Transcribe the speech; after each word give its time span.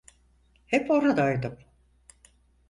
Hep 0.65 0.89
oradaydım. 0.91 1.57